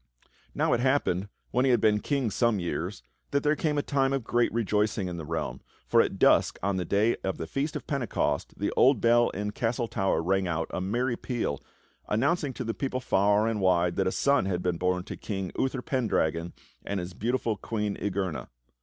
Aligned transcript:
Now 0.55 0.73
it 0.73 0.79
happened, 0.79 1.29
when 1.51 1.63
he 1.63 1.69
had 1.69 1.79
been 1.79 1.99
king 1.99 2.31
some 2.31 2.59
years, 2.59 3.03
that 3.29 3.43
there 3.43 3.55
came 3.55 3.77
a 3.77 3.83
time 3.83 4.13
of 4.13 4.23
great 4.23 4.51
rejoicing 4.51 5.07
in 5.07 5.17
the 5.17 5.25
realm, 5.27 5.61
for 5.85 6.01
at 6.01 6.17
dusk 6.17 6.57
on 6.63 6.77
the 6.77 6.85
Day 6.85 7.17
of 7.23 7.37
the 7.37 7.45
Feast 7.45 7.75
of 7.75 7.85
Pentecost 7.85 8.57
the 8.57 8.71
old 8.75 8.99
bell 8.99 9.29
in 9.29 9.45
the 9.49 9.53
castle 9.53 9.87
tower 9.87 10.23
rang 10.23 10.47
out 10.47 10.71
a 10.73 10.81
merry 10.81 11.15
peal 11.17 11.61
announcing 12.09 12.51
to 12.53 12.63
the 12.63 12.73
people 12.73 12.99
far 12.99 13.47
and 13.47 13.61
wide 13.61 13.95
that 13.97 14.07
a 14.07 14.11
son 14.11 14.45
had 14.45 14.63
been 14.63 14.77
born 14.79 15.03
to 15.03 15.15
King 15.15 15.51
Uther 15.55 15.83
Pendragon 15.83 16.53
and 16.83 16.99
his 16.99 17.13
beautiful 17.13 17.55
Queen 17.55 17.95
Igerna. 17.97 18.47